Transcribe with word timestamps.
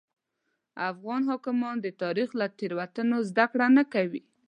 افغان 0.89 1.21
حاکمان 1.29 1.75
د 1.81 1.87
تاریخ 2.01 2.29
له 2.39 2.47
تېروتنو 2.57 3.17
زده 3.29 3.45
کړه 3.51 3.67
نه 3.77 3.83
کوي. 3.93 4.21